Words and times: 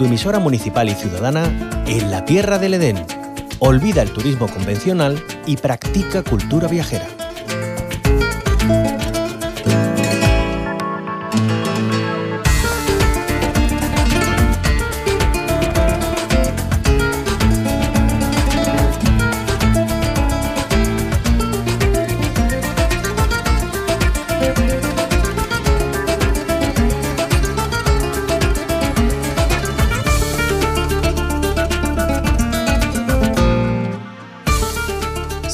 tu 0.00 0.06
emisora 0.06 0.38
municipal 0.38 0.88
y 0.88 0.94
ciudadana 0.94 1.84
en 1.86 2.10
la 2.10 2.24
Tierra 2.24 2.58
del 2.58 2.72
Edén. 2.72 3.04
Olvida 3.58 4.00
el 4.00 4.10
turismo 4.10 4.48
convencional 4.48 5.22
y 5.44 5.58
practica 5.58 6.22
cultura 6.22 6.68
viajera. 6.68 7.06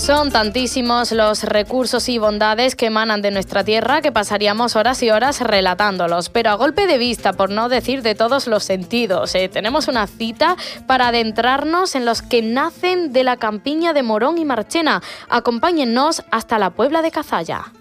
Son 0.07 0.31
tantísimos 0.31 1.11
los 1.11 1.43
recursos 1.43 2.09
y 2.09 2.19
bondades 2.19 2.77
que 2.77 2.87
emanan 2.87 3.23
de 3.23 3.33
nuestra 3.33 3.65
tierra 3.65 4.03
que 4.03 4.13
pasaríamos 4.13 4.77
horas 4.77 5.03
y 5.03 5.11
horas 5.11 5.41
relatándolos, 5.41 6.29
pero 6.29 6.51
a 6.51 6.55
golpe 6.55 6.87
de 6.87 6.97
vista, 6.97 7.33
por 7.33 7.51
no 7.51 7.69
decir 7.69 8.03
de 8.03 8.15
todos 8.15 8.47
los 8.47 8.63
sentidos, 8.63 9.35
eh, 9.35 9.49
tenemos 9.49 9.89
una 9.89 10.07
cita 10.07 10.57
para 10.87 11.09
adentrarnos 11.09 11.97
en 11.97 12.05
los 12.05 12.23
que 12.23 12.41
nacen 12.41 13.13
de 13.13 13.25
la 13.25 13.37
campiña 13.37 13.93
de 13.95 14.05
Morón 14.05 14.39
y 14.39 14.45
Marchena. 14.45 15.03
Acompáñennos 15.29 16.23
hasta 16.31 16.61
la 16.61 16.71
Puebla 16.71 17.03
de 17.03 17.11
Cazalla. 17.11 17.73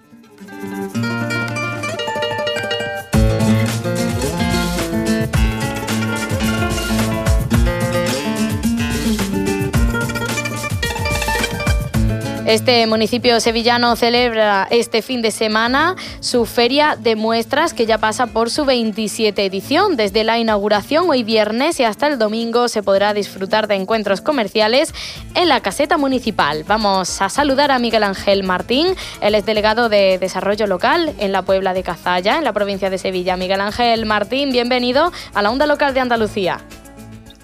Este 12.55 12.87
municipio 12.87 13.41
sevillano 13.41 13.98
celebra 13.98 14.65
este 14.71 15.01
fin 15.01 15.21
de 15.21 15.31
semana 15.31 15.98
su 16.21 16.45
feria 16.45 16.95
de 16.98 17.17
muestras 17.17 17.73
que 17.73 17.85
ya 17.85 17.98
pasa 17.98 18.27
por 18.27 18.49
su 18.49 18.63
27 18.63 19.43
edición. 19.43 19.98
Desde 19.98 20.23
la 20.23 20.39
inauguración 20.39 21.09
hoy 21.09 21.23
viernes 21.23 21.81
y 21.81 21.83
hasta 21.83 22.07
el 22.07 22.17
domingo 22.17 22.70
se 22.70 22.81
podrá 22.81 23.13
disfrutar 23.13 23.67
de 23.67 23.76
encuentros 23.76 24.21
comerciales 24.21 24.93
en 25.35 25.49
la 25.49 25.59
caseta 25.59 25.98
municipal. 25.98 26.63
Vamos 26.65 27.21
a 27.21 27.27
saludar 27.27 27.71
a 27.71 27.77
Miguel 27.77 28.03
Ángel 28.03 28.43
Martín, 28.43 28.95
él 29.20 29.35
es 29.35 29.45
delegado 29.45 29.89
de 29.89 30.17
Desarrollo 30.17 30.65
Local 30.65 31.13
en 31.20 31.33
la 31.33 31.41
Puebla 31.41 31.73
de 31.73 31.83
Cazalla, 31.83 32.37
en 32.37 32.45
la 32.45 32.53
provincia 32.53 32.89
de 32.89 32.98
Sevilla. 32.98 33.35
Miguel 33.35 33.59
Ángel 33.59 34.05
Martín, 34.05 34.53
bienvenido 34.53 35.11
a 35.33 35.41
la 35.41 35.51
Onda 35.51 35.65
Local 35.65 35.93
de 35.93 35.99
Andalucía. 35.99 36.61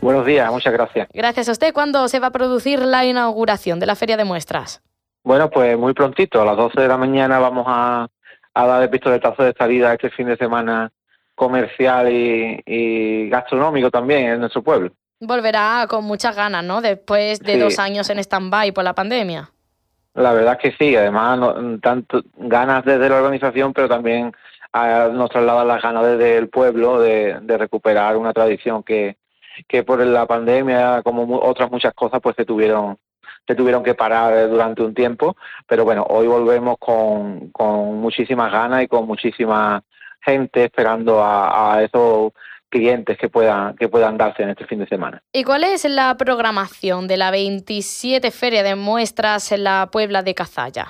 Buenos 0.01 0.25
días, 0.25 0.49
muchas 0.49 0.71
gracias. 0.71 1.09
Gracias 1.11 1.49
a 1.49 1.51
usted. 1.51 1.73
¿Cuándo 1.73 2.07
se 2.07 2.19
va 2.19 2.27
a 2.27 2.31
producir 2.31 2.79
la 2.79 3.03
inauguración 3.03 3.81
de 3.81 3.87
la 3.87 3.97
feria 3.97 4.15
de 4.15 4.23
muestras? 4.23 4.81
Bueno, 5.23 5.49
pues 5.49 5.77
muy 5.77 5.93
prontito, 5.93 6.41
a 6.41 6.45
las 6.45 6.57
12 6.57 6.81
de 6.81 6.87
la 6.87 6.97
mañana 6.97 7.39
vamos 7.39 7.65
a, 7.67 8.07
dar 8.53 8.81
el 8.81 8.89
pistoletazo 8.89 9.43
de 9.43 9.53
salida 9.53 9.93
este 9.93 10.09
fin 10.09 10.27
de 10.27 10.37
semana 10.37 10.91
comercial 11.35 12.11
y, 12.11 13.29
gastronómico 13.29 13.91
también 13.91 14.25
en 14.31 14.39
nuestro 14.39 14.63
pueblo. 14.63 14.91
Volverá 15.19 15.85
con 15.87 16.05
muchas 16.05 16.35
ganas, 16.35 16.63
¿no? 16.63 16.81
Después 16.81 17.39
de 17.39 17.59
dos 17.59 17.77
años 17.77 18.09
en 18.09 18.17
stand-by 18.17 18.71
por 18.71 18.83
la 18.83 18.93
pandemia. 18.93 19.51
La 20.15 20.33
verdad 20.33 20.57
es 20.59 20.71
que 20.71 20.83
sí, 20.83 20.95
además 20.95 21.39
tanto 21.81 22.23
ganas 22.35 22.83
desde 22.83 23.07
la 23.07 23.17
organización, 23.17 23.71
pero 23.73 23.87
también 23.87 24.33
nos 24.73 25.29
trasladan 25.29 25.67
las 25.67 25.81
ganas 25.81 26.03
desde 26.03 26.37
el 26.37 26.49
pueblo 26.49 26.99
de, 26.99 27.39
recuperar 27.57 28.17
una 28.17 28.33
tradición 28.33 28.81
que, 28.81 29.17
que 29.67 29.83
por 29.83 30.03
la 30.05 30.25
pandemia, 30.25 31.01
como 31.03 31.39
otras 31.39 31.69
muchas 31.69 31.93
cosas, 31.93 32.19
pues 32.21 32.35
se 32.35 32.45
tuvieron 32.45 32.97
se 33.47 33.55
tuvieron 33.55 33.83
que 33.83 33.95
parar 33.95 34.49
durante 34.49 34.81
un 34.81 34.93
tiempo, 34.93 35.35
pero 35.67 35.83
bueno, 35.83 36.05
hoy 36.09 36.27
volvemos 36.27 36.77
con, 36.79 37.49
con 37.51 37.99
muchísimas 37.99 38.51
ganas 38.51 38.83
y 38.83 38.87
con 38.87 39.05
muchísima 39.05 39.83
gente 40.21 40.65
esperando 40.65 41.21
a, 41.23 41.81
esos 41.83 42.31
clientes 42.69 43.17
que 43.17 43.27
puedan 43.27 43.75
que 43.75 43.89
puedan 43.89 44.17
darse 44.17 44.43
en 44.43 44.49
este 44.49 44.65
fin 44.65 44.79
de 44.79 44.87
semana. 44.87 45.21
¿Y 45.33 45.43
cuál 45.43 45.65
es 45.65 45.83
la 45.85 46.15
programación 46.15 47.07
de 47.07 47.17
la 47.17 47.31
27 47.31 48.31
Feria 48.31 48.63
de 48.63 48.75
Muestras 48.75 49.51
en 49.51 49.65
la 49.65 49.89
Puebla 49.91 50.23
de 50.23 50.33
Cazalla? 50.33 50.87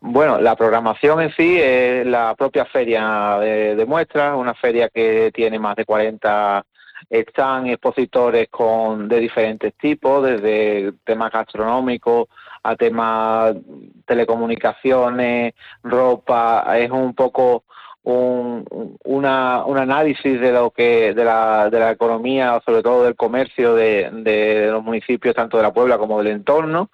Bueno, 0.00 0.40
la 0.40 0.56
programación 0.56 1.20
en 1.20 1.32
sí 1.34 1.58
es 1.60 2.06
la 2.06 2.34
propia 2.34 2.64
feria 2.66 3.38
de, 3.40 3.76
de 3.76 3.86
muestras, 3.86 4.34
una 4.36 4.54
feria 4.54 4.88
que 4.88 5.30
tiene 5.32 5.58
más 5.58 5.76
de 5.76 5.84
40 5.84 6.64
están 7.08 7.66
expositores 7.66 8.48
con 8.48 9.08
de 9.08 9.20
diferentes 9.20 9.74
tipos, 9.74 10.24
desde 10.24 10.92
temas 11.04 11.32
gastronómicos 11.32 12.28
a 12.62 12.76
temas 12.76 13.56
telecomunicaciones, 14.04 15.54
ropa, 15.82 16.64
es 16.78 16.90
un 16.90 17.14
poco 17.14 17.64
un, 18.02 18.64
una, 19.04 19.64
un 19.64 19.78
análisis 19.78 20.40
de 20.40 20.52
lo 20.52 20.70
que 20.70 21.14
de 21.14 21.24
la, 21.24 21.70
de 21.70 21.78
la 21.78 21.90
economía, 21.92 22.60
sobre 22.64 22.82
todo 22.82 23.04
del 23.04 23.16
comercio 23.16 23.74
de, 23.74 24.10
de 24.12 24.68
los 24.70 24.82
municipios 24.82 25.34
tanto 25.34 25.56
de 25.56 25.62
la 25.62 25.72
Puebla 25.72 25.98
como 25.98 26.18
del 26.18 26.32
entorno. 26.32 26.90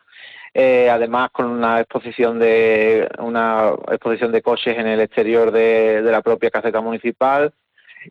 Eh, 0.58 0.88
además 0.88 1.30
con 1.32 1.46
una 1.46 1.80
exposición 1.80 2.38
de 2.38 3.06
una 3.18 3.72
exposición 3.90 4.32
de 4.32 4.40
coches 4.40 4.78
en 4.78 4.86
el 4.86 5.00
exterior 5.00 5.50
de, 5.50 6.00
de 6.00 6.10
la 6.10 6.22
propia 6.22 6.50
caseta 6.50 6.80
municipal 6.80 7.52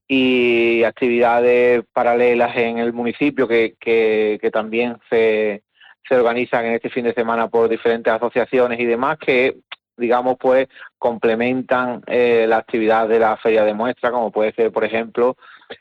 y 0.07 0.83
actividades 0.83 1.83
paralelas 1.94 2.56
en 2.57 2.79
el 2.79 2.94
municipio 2.94 3.47
que, 3.47 3.75
que, 3.79 4.50
también 4.51 4.97
se, 5.09 5.63
se 6.07 6.16
organizan 6.16 6.66
en 6.66 6.73
este 6.73 6.89
fin 6.89 7.06
de 7.06 7.13
semana 7.13 7.47
por 7.47 7.69
diferentes 7.69 8.13
asociaciones 8.13 8.79
y 8.79 8.85
demás 8.85 9.17
que 9.17 9.57
digamos 9.97 10.35
pues 10.39 10.67
complementan 10.97 12.01
eh, 12.07 12.45
la 12.47 12.57
actividad 12.57 13.07
de 13.07 13.19
la 13.19 13.38
feria 13.38 13.63
de 13.63 13.73
muestra 13.73 14.11
como 14.11 14.31
puede 14.31 14.51
ser 14.53 14.72
por 14.72 14.83
ejemplo 14.83 15.38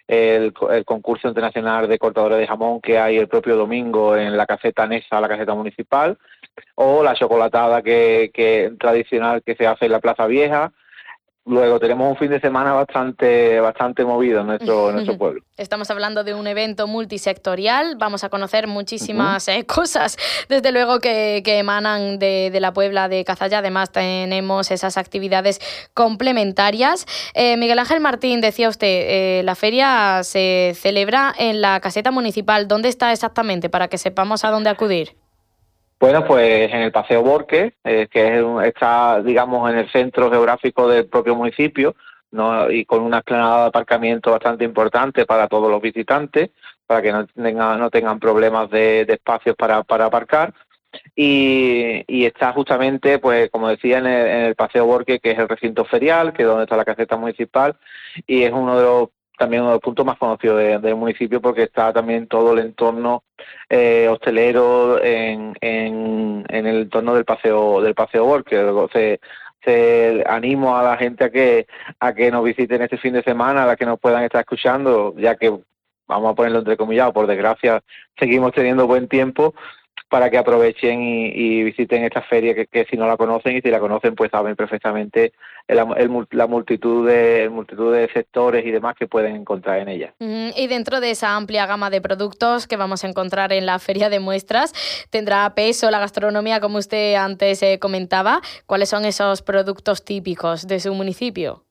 el, 0.07 0.55
el, 0.71 0.85
concurso 0.85 1.29
internacional 1.29 1.89
de 1.89 1.99
cortadores 1.99 2.39
de 2.39 2.47
jamón 2.47 2.81
que 2.81 2.99
hay 2.99 3.17
el 3.17 3.29
propio 3.29 3.57
domingo 3.57 4.17
en 4.17 4.37
la 4.37 4.47
caseta 4.47 4.87
Nesa, 4.87 5.21
la 5.21 5.29
caseta 5.29 5.55
municipal 5.55 6.17
o 6.77 7.03
la 7.03 7.15
chocolatada 7.15 7.83
que, 7.83 8.31
que 8.33 8.73
tradicional 8.79 9.43
que 9.43 9.57
se 9.57 9.67
hace 9.67 9.87
en 9.87 9.93
la 9.93 10.01
Plaza 10.01 10.27
Vieja 10.27 10.73
Luego 11.47 11.79
tenemos 11.79 12.11
un 12.11 12.17
fin 12.17 12.31
de 12.31 12.41
semana 12.41 12.73
bastante, 12.73 13.61
bastante 13.61 14.03
movido 14.03 14.41
en 14.41 14.47
nuestro, 14.47 14.91
nuestro 14.93 15.19
pueblo. 15.19 15.43
Estamos 15.59 15.91
hablando 15.91 16.25
de 16.25 16.33
un 16.33 16.47
evento 16.47 16.87
multisectorial, 16.87 17.97
vamos 17.97 18.25
a 18.25 18.31
conocer 18.31 18.67
muchísimas 18.67 19.47
eh, 19.49 19.67
cosas, 19.67 20.17
desde 20.49 20.73
luego 20.73 21.01
que, 21.01 21.43
emanan 21.45 22.19
de, 22.19 22.51
la 22.61 22.73
Puebla 22.73 23.09
de 23.09 23.25
Cazalla, 23.25 23.59
además 23.59 23.93
tenemos 23.93 24.71
esas 24.71 24.97
actividades 24.97 25.61
complementarias. 25.93 27.07
Eh, 27.35 27.59
Miguel 27.59 27.79
Ángel 27.79 28.01
Martín, 28.01 28.41
decía 28.41 28.71
usted, 28.71 28.87
eh, 28.87 29.43
la 29.45 29.55
feria 29.55 30.23
se 30.23 30.73
celebra 30.75 31.35
en 31.39 31.61
la 31.61 31.79
caseta 31.81 32.11
municipal, 32.11 32.69
¿dónde 32.69 32.89
está 32.89 33.13
exactamente 33.13 33.69
para 33.69 33.89
que 33.89 33.99
sepamos 33.99 34.45
a 34.45 34.51
dónde 34.51 34.71
acudir? 34.71 35.24
Bueno, 35.99 36.25
pues 36.25 36.73
en 36.73 36.81
el 36.83 36.93
Paseo 36.93 37.23
Borque, 37.23 37.75
eh, 37.85 38.09
que 38.11 38.45
está, 38.65 39.23
digamos, 39.23 39.71
en 39.71 39.79
el 39.79 39.91
centro 39.91 40.31
geográfico 40.31 40.89
del 40.89 41.07
propio 41.07 41.35
municipio, 41.35 41.95
¿no? 42.31 42.71
y 42.71 42.85
con 42.85 43.03
una 43.03 43.19
explanada 43.19 43.63
de 43.63 43.69
aparcamiento 43.69 44.33
bastante 44.33 44.65
importante 44.65 45.25
para 45.25 45.49
todos 45.49 45.71
los 45.71 45.81
visitantes, 45.81 46.51
para 46.87 47.01
que 47.01 47.13
no 47.13 47.27
tengan, 47.27 47.79
no 47.79 47.91
tengan 47.91 48.19
problemas 48.19 48.69
de, 48.71 49.03
espacios 49.03 49.57
para, 49.57 49.83
para 49.85 50.07
aparcar. 50.07 50.53
Y, 51.17 52.05
y, 52.07 52.25
está 52.25 52.53
justamente, 52.53 53.19
pues 53.19 53.51
como 53.51 53.69
decía, 53.69 53.99
en 53.99 54.07
el, 54.07 54.27
en 54.27 54.41
el, 54.43 54.55
Paseo 54.55 54.87
Borque, 54.87 55.19
que 55.19 55.33
es 55.33 55.39
el 55.39 55.49
recinto 55.49 55.85
ferial, 55.85 56.33
que 56.33 56.43
es 56.43 56.49
donde 56.49 56.65
está 56.65 56.77
la 56.77 56.85
caseta 56.85 57.17
municipal, 57.17 57.77
y 58.27 58.43
es 58.43 58.53
uno 58.53 58.77
de 58.79 58.85
los 58.85 59.09
también 59.39 59.63
uno 59.63 59.71
de 59.71 59.77
los 59.77 59.83
puntos 59.83 60.07
más 60.07 60.19
conocidos 60.19 60.83
del 60.83 60.97
municipio 60.97 61.41
porque 61.41 61.65
está 61.65 61.93
también 61.93 62.27
todo 62.29 62.53
el 62.53 62.61
entorno 62.61 63.25
eh, 63.69 64.09
hostelero 64.11 65.03
en, 65.03 65.57
en, 65.61 66.45
en, 66.49 66.67
el 66.67 66.83
entorno 66.83 67.15
del 67.15 67.25
paseo 67.25 67.81
del 67.81 67.95
paseo 67.95 68.25
Borque 68.25 68.57
se, 68.93 69.21
se 69.65 70.25
animo 70.27 70.77
a 70.77 70.83
la 70.83 70.97
gente 70.97 71.25
a 71.25 71.31
que 71.31 71.67
a 71.99 72.15
que 72.15 72.31
nos 72.31 72.45
visiten 72.45 72.83
este 72.83 72.99
fin 72.99 73.15
de 73.15 73.23
semana 73.23 73.65
a 73.65 73.67
la 73.67 73.77
que 73.77 73.87
nos 73.87 73.99
puedan 73.99 74.23
estar 74.23 74.41
escuchando 74.41 75.15
ya 75.17 75.37
que 75.37 75.53
vamos 76.07 76.33
a 76.33 76.35
ponerlo 76.35 76.61
entrecomillado 76.61 77.13
por 77.13 77.27
desgracia 77.27 77.83
seguimos 78.19 78.53
teniendo 78.53 78.87
buen 78.87 79.09
tiempo 79.09 79.55
para 80.09 80.31
que 80.31 80.39
aprovechen 80.39 81.03
y, 81.03 81.65
visiten 81.65 82.05
esta 82.05 82.23
feria 82.23 82.55
que, 82.55 82.87
si 82.89 82.97
no 82.97 83.07
la 83.07 83.17
conocen 83.17 83.57
y 83.57 83.61
si 83.61 83.71
la 83.71 83.81
conocen 83.81 84.15
pues 84.15 84.31
saben 84.31 84.55
perfectamente 84.55 85.33
la 85.67 86.47
multitud 86.47 87.09
de 87.09 87.49
multitud 87.51 87.93
de 87.93 88.09
sectores 88.13 88.65
y 88.65 88.71
demás 88.71 88.95
que 88.97 89.09
pueden 89.09 89.35
encontrar 89.35 89.81
en 89.81 89.89
ella. 89.89 90.15
Y 90.21 90.67
dentro 90.69 91.01
de 91.01 91.11
esa 91.11 91.35
amplia 91.35 91.67
gama 91.67 91.91
de 91.91 92.01
productos 92.01 92.67
que 92.67 92.77
vamos 92.77 93.03
a 93.03 93.09
encontrar 93.09 93.53
en 93.53 93.67
la 93.67 93.79
feria 93.79 94.09
de 94.09 94.21
muestras, 94.21 94.73
tendrá 95.11 95.53
peso 95.55 95.91
la 95.91 95.99
gastronomía 95.99 96.61
como 96.61 96.79
usted 96.79 97.15
antes 97.15 97.63
eh, 97.63 97.79
comentaba. 97.81 98.41
¿Cuáles 98.67 98.91
son 98.91 99.05
esos 99.05 99.43
productos 99.43 100.05
típicos 100.05 100.69
de 100.69 100.81
su 100.81 100.95
municipio? 100.95 101.65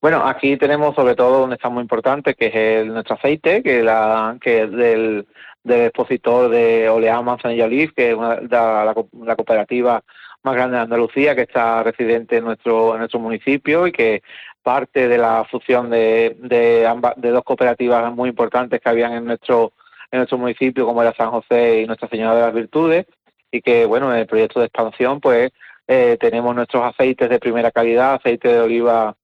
Bueno, 0.00 0.26
aquí 0.26 0.56
tenemos 0.56 0.94
sobre 0.94 1.14
todo 1.14 1.40
donde 1.40 1.56
está 1.56 1.68
muy 1.68 1.82
importante, 1.82 2.34
que 2.34 2.46
es 2.46 2.54
el, 2.54 2.88
nuestro 2.88 3.16
aceite, 3.16 3.62
que, 3.62 3.82
la, 3.82 4.36
que 4.40 4.62
es 4.62 4.70
del, 4.70 5.26
del 5.62 5.86
expositor 5.86 6.48
de 6.50 6.88
Oleá 6.88 7.20
Manzanilla 7.22 7.66
Olive, 7.66 7.92
que 7.94 8.10
es 8.10 8.16
una, 8.16 8.40
la, 8.40 8.94
la, 9.24 9.36
cooperativa 9.36 10.02
más 10.42 10.54
grande 10.54 10.76
de 10.76 10.82
Andalucía, 10.82 11.34
que 11.34 11.42
está 11.42 11.82
residente 11.82 12.38
en 12.38 12.44
nuestro, 12.44 12.94
en 12.94 13.00
nuestro 13.00 13.20
municipio 13.20 13.86
y 13.86 13.92
que 13.92 14.22
parte 14.62 15.08
de 15.08 15.18
la 15.18 15.44
fusión 15.50 15.90
de, 15.90 16.36
de, 16.38 16.88
de 17.16 17.30
dos 17.30 17.44
cooperativas 17.44 18.12
muy 18.14 18.30
importantes 18.30 18.80
que 18.80 18.88
habían 18.88 19.12
en 19.12 19.24
nuestro, 19.26 19.72
en 20.10 20.18
nuestro 20.18 20.38
municipio, 20.38 20.86
como 20.86 21.02
era 21.02 21.14
San 21.14 21.30
José 21.30 21.82
y 21.82 21.86
Nuestra 21.86 22.08
Señora 22.08 22.34
de 22.34 22.42
las 22.42 22.54
Virtudes, 22.54 23.06
y 23.50 23.62
que, 23.62 23.84
bueno, 23.84 24.12
en 24.12 24.20
el 24.20 24.26
proyecto 24.26 24.60
de 24.60 24.66
expansión, 24.66 25.20
pues 25.20 25.50
eh, 25.88 26.16
tenemos 26.20 26.54
nuestros 26.54 26.84
aceites 26.84 27.28
de 27.28 27.40
primera 27.40 27.70
calidad, 27.70 28.14
aceite 28.14 28.48
de 28.48 28.60
oliva 28.60 29.16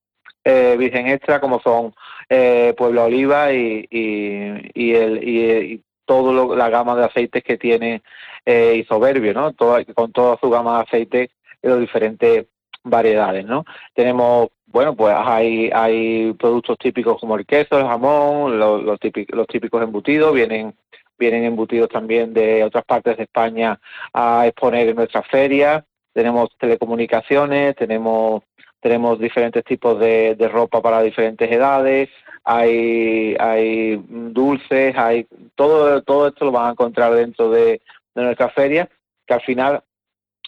eh, 0.44 0.76
virgen 0.78 1.08
extra, 1.08 1.40
como 1.40 1.60
son 1.60 1.94
eh, 2.28 2.74
Puebla 2.76 3.04
Oliva 3.04 3.52
y, 3.52 3.86
y, 3.90 4.70
y, 4.74 4.94
el, 4.94 5.28
y, 5.28 5.82
toda 6.06 6.56
la 6.56 6.70
gama 6.70 6.96
de 6.96 7.04
aceites 7.04 7.44
que 7.44 7.58
tiene 7.58 8.02
eh, 8.44 8.76
Isoberbio, 8.76 9.34
¿no? 9.34 9.52
con 9.94 10.12
toda 10.12 10.38
su 10.40 10.48
gama 10.48 10.76
de 10.76 10.82
aceites 10.84 11.30
de 11.62 11.68
las 11.68 11.80
diferentes 11.80 12.46
variedades, 12.82 13.44
¿no? 13.44 13.64
Tenemos, 13.94 14.48
bueno, 14.66 14.94
pues 14.94 15.14
hay, 15.18 15.70
hay 15.74 16.32
productos 16.34 16.78
típicos 16.78 17.18
como 17.20 17.36
el 17.36 17.44
queso, 17.44 17.78
el 17.78 17.86
jamón, 17.86 18.58
los, 18.58 18.82
los, 18.82 18.98
típicos, 19.00 19.36
los 19.36 19.46
típicos 19.48 19.82
embutidos, 19.82 20.32
vienen 20.32 20.74
vienen 21.18 21.44
embutidos 21.44 21.88
también 21.88 22.34
de 22.34 22.62
otras 22.62 22.84
partes 22.84 23.16
de 23.16 23.24
España 23.24 23.80
a 24.12 24.46
exponer 24.46 24.88
en 24.88 24.96
nuestras 24.96 25.26
ferias, 25.28 25.84
tenemos 26.12 26.50
telecomunicaciones, 26.58 27.76
tenemos 27.76 28.42
tenemos 28.81 29.19
diferentes 29.19 29.64
tipos 29.64 29.99
de, 29.99 30.34
de 30.34 30.49
ropa 30.49 30.81
para 30.81 31.02
diferentes 31.02 31.50
edades, 31.50 32.08
hay, 32.44 33.34
hay 33.40 34.00
dulces, 34.08 34.96
hay 34.96 35.26
todo, 35.55 36.02
todo 36.02 36.28
esto 36.28 36.44
lo 36.44 36.52
van 36.52 36.69
a 36.69 36.70
encontrar 36.73 37.12
dentro 37.14 37.50
de, 37.50 37.81
de 38.14 38.23
nuestra 38.23 38.49
feria, 38.50 38.88
que 39.26 39.34
al 39.34 39.40
final 39.40 39.82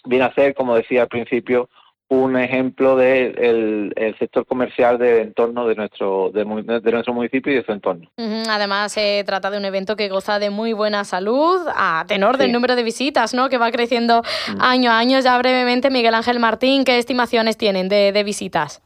viene 0.05 0.25
a 0.25 0.33
ser, 0.33 0.53
como 0.55 0.75
decía 0.75 1.01
al 1.01 1.07
principio, 1.09 1.69
un 2.09 2.37
ejemplo 2.37 2.95
del 2.95 3.35
de 3.35 3.93
el 3.95 4.17
sector 4.17 4.45
comercial 4.45 4.97
del 4.97 5.27
entorno 5.27 5.67
de 5.67 5.75
nuestro, 5.75 6.31
de, 6.31 6.43
de, 6.81 6.91
nuestro 6.91 7.13
municipio 7.13 7.53
y 7.53 7.57
de 7.57 7.63
su 7.63 7.71
entorno. 7.71 8.09
Además, 8.49 8.93
se 8.93 9.23
trata 9.25 9.51
de 9.51 9.59
un 9.59 9.65
evento 9.65 9.95
que 9.95 10.09
goza 10.09 10.39
de 10.39 10.49
muy 10.49 10.73
buena 10.73 11.03
salud, 11.03 11.61
a 11.75 12.03
tenor 12.07 12.37
del 12.37 12.51
número 12.51 12.75
de 12.75 12.81
visitas, 12.81 13.35
¿no? 13.35 13.47
que 13.47 13.59
va 13.59 13.71
creciendo 13.71 14.23
mm. 14.23 14.61
año 14.61 14.91
a 14.91 14.97
año. 14.97 15.19
Ya 15.19 15.37
brevemente, 15.37 15.91
Miguel 15.91 16.15
Ángel 16.15 16.39
Martín, 16.39 16.83
¿qué 16.83 16.97
estimaciones 16.97 17.57
tienen 17.57 17.89
de, 17.89 18.11
de 18.11 18.23
visitas? 18.23 18.81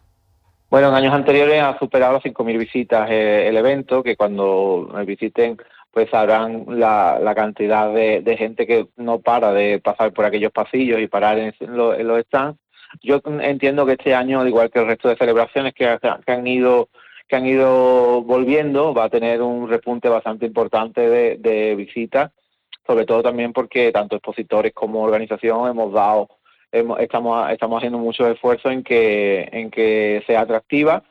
Bueno, 0.70 0.90
en 0.90 0.96
años 0.96 1.14
anteriores 1.14 1.62
ha 1.62 1.80
superado 1.80 2.20
5.000 2.20 2.58
visitas 2.58 3.10
eh, 3.10 3.48
el 3.48 3.56
evento, 3.56 4.04
que 4.04 4.18
cuando 4.18 4.90
me 4.94 5.06
visiten 5.06 5.58
pues 5.92 6.10
sabrán 6.10 6.66
la, 6.68 7.20
la 7.22 7.36
cantidad 7.36 7.94
de, 7.94 8.22
de, 8.22 8.36
gente 8.36 8.66
que 8.66 8.88
no 8.98 9.20
para 9.20 9.54
de 9.54 9.80
pasar 9.80 10.12
por 10.12 10.26
aquellos 10.26 10.52
pasillos 10.52 11.00
y 11.00 11.06
parar 11.06 11.38
en, 11.38 11.54
en 11.60 11.78
los 12.08 12.22
stands 12.24 12.58
yo 13.02 13.22
entiendo 13.42 13.86
que 13.86 13.94
este 13.94 14.14
año, 14.14 14.40
al 14.40 14.48
igual 14.48 14.70
que 14.70 14.80
el 14.80 14.88
resto 14.88 15.10
de 15.10 15.16
celebraciones 15.16 15.74
que, 15.74 15.88
han 15.88 16.48
ido 16.48 16.90
que 17.28 17.36
han 17.36 17.46
ido 17.46 18.22
volviendo, 18.24 18.94
va 18.94 19.06
a 19.06 19.10
tener 19.10 19.42
un 19.42 19.70
repunte 19.70 20.10
bastante 20.10 20.46
importante 20.46 21.10
de, 21.10 21.38
de 21.38 21.76
visitas, 21.76 22.32
sobre 22.86 23.06
todo 23.06 23.24
también 23.24 23.54
porque 23.54 23.92
tanto 23.92 24.16
expositores 24.16 24.74
como 24.74 25.02
organización 25.02 25.70
hemos 25.70 25.94
dado, 25.94 26.30
hemos, 26.72 27.00
estamos, 27.00 27.50
estamos 27.52 27.78
haciendo 27.78 27.98
mucho 27.98 28.30
esfuerzo 28.30 28.70
en 28.70 28.84
que, 28.84 29.50
en 29.52 29.72
que 29.72 30.24
sea 30.28 30.42
atractiva 30.42 31.04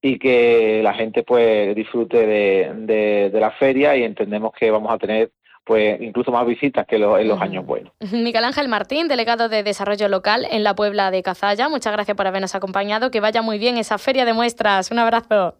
y 0.00 0.18
que 0.18 0.80
la 0.82 0.94
gente 0.94 1.22
pues 1.22 1.76
disfrute 1.76 2.26
de, 2.26 2.72
de, 2.74 3.30
de 3.30 3.40
la 3.40 3.52
feria 3.52 3.96
y 3.96 4.02
entendemos 4.02 4.52
que 4.52 4.70
vamos 4.70 4.92
a 4.92 4.98
tener 4.98 5.30
pues 5.64 6.00
incluso 6.00 6.32
más 6.32 6.46
visitas 6.46 6.86
que 6.86 6.96
en 6.96 7.28
los 7.28 7.40
años 7.40 7.64
buenos. 7.64 7.92
Miguel 8.12 8.44
Ángel 8.44 8.68
Martín, 8.68 9.08
delegado 9.08 9.48
de 9.48 9.62
Desarrollo 9.62 10.08
Local 10.08 10.46
en 10.50 10.64
la 10.64 10.74
Puebla 10.74 11.10
de 11.10 11.22
Cazalla, 11.22 11.68
muchas 11.68 11.92
gracias 11.92 12.16
por 12.16 12.26
habernos 12.26 12.54
acompañado, 12.54 13.10
que 13.10 13.20
vaya 13.20 13.42
muy 13.42 13.58
bien 13.58 13.76
esa 13.76 13.98
feria 13.98 14.24
de 14.24 14.32
muestras, 14.32 14.90
un 14.90 14.98
abrazo. 14.98 15.54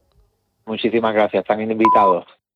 Muchísimas 0.67 1.15
gracias, 1.15 1.43
están 1.43 1.61
invitados. 1.61 2.25